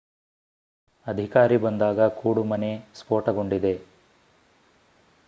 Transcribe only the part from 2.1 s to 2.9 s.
ಕೂಡುಮನೆ